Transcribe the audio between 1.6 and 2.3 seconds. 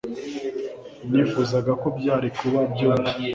ko byari